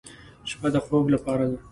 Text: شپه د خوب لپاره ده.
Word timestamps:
شپه 0.49 0.67
د 0.73 0.75
خوب 0.85 1.05
لپاره 1.15 1.45
ده. 1.51 1.57